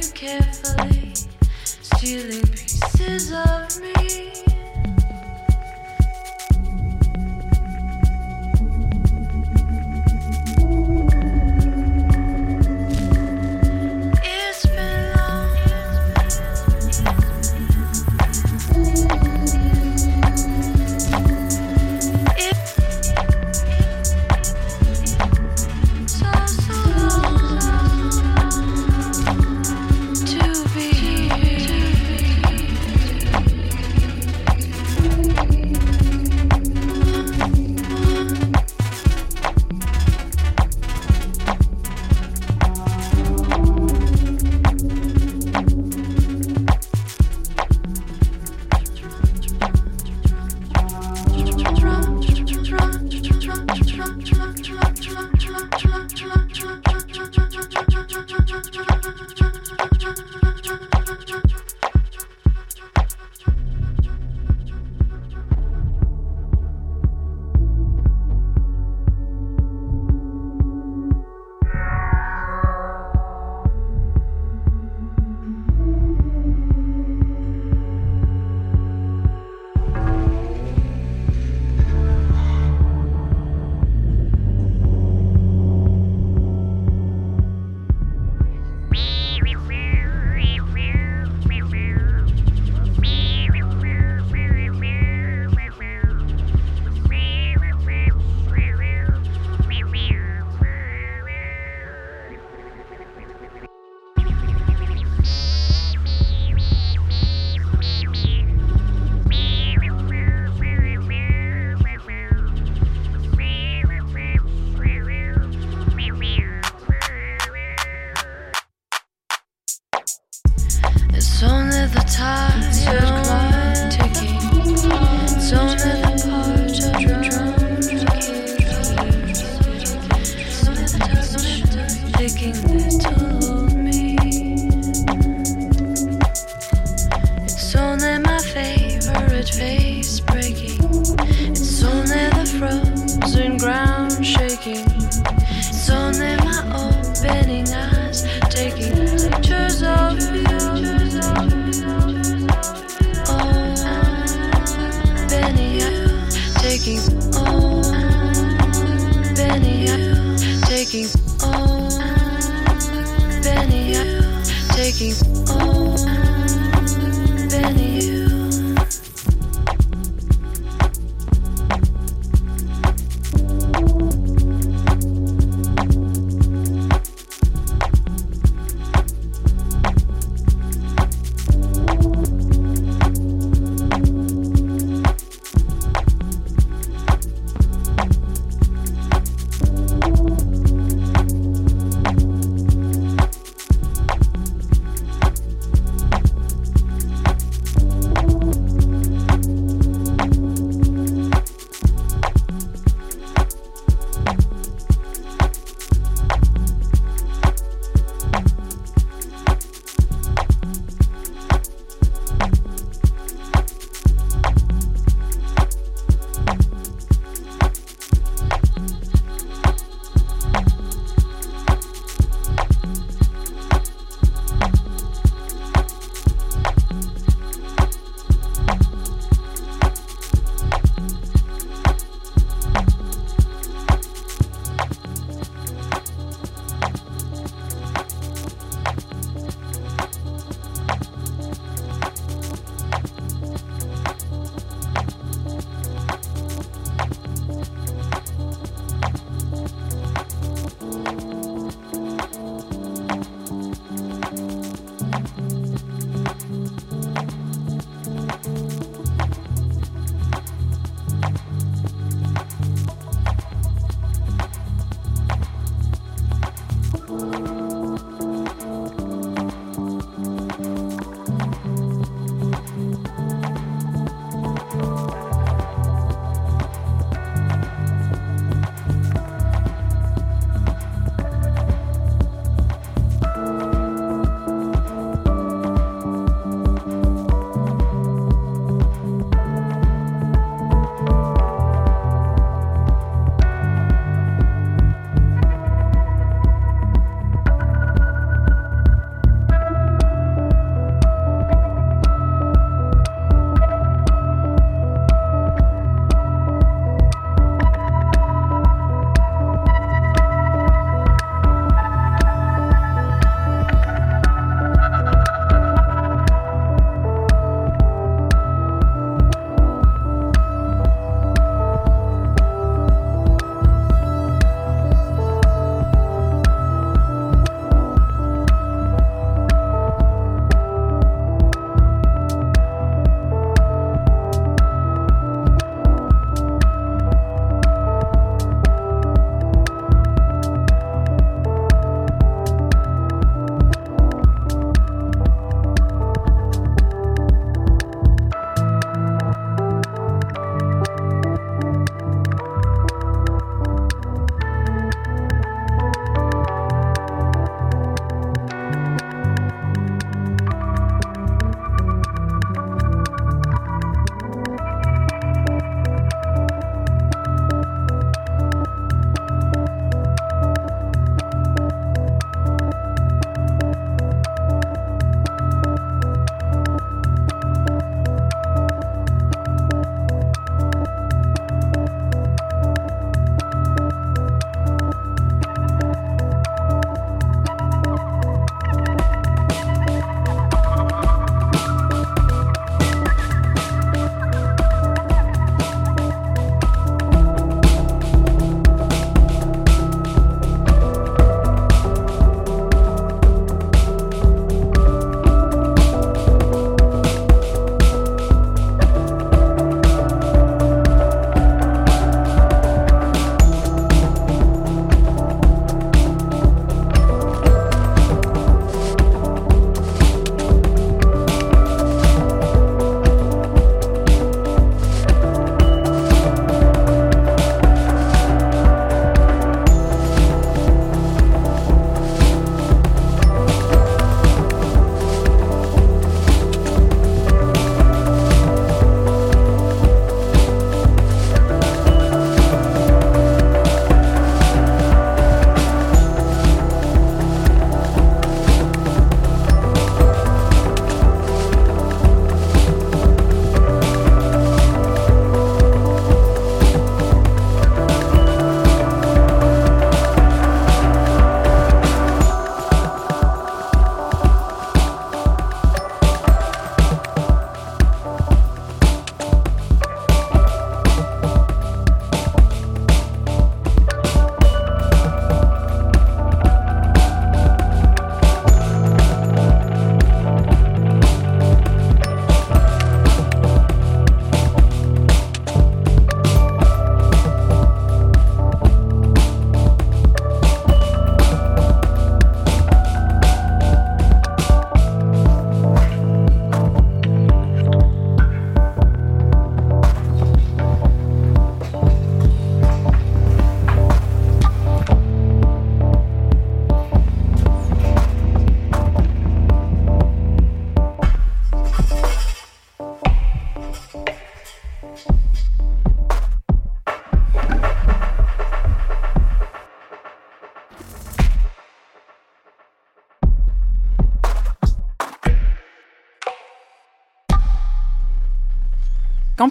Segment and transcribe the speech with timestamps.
[0.00, 1.12] You carefully
[1.44, 2.59] stealing